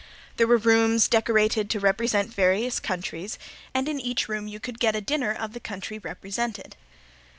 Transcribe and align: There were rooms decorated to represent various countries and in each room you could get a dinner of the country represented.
There 0.37 0.47
were 0.47 0.57
rooms 0.57 1.07
decorated 1.07 1.69
to 1.69 1.79
represent 1.79 2.33
various 2.33 2.79
countries 2.79 3.37
and 3.71 3.87
in 3.87 3.99
each 3.99 4.27
room 4.27 4.47
you 4.47 4.59
could 4.59 4.79
get 4.79 4.95
a 4.95 4.99
dinner 5.01 5.31
of 5.31 5.53
the 5.53 5.59
country 5.59 5.99
represented. 5.99 6.75